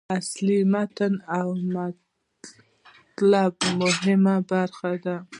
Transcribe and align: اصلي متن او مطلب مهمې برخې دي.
اصلي 0.17 0.59
متن 0.73 1.13
او 1.39 1.47
مطلب 1.75 3.53
مهمې 3.79 4.35
برخې 4.49 4.93
دي. 5.03 5.17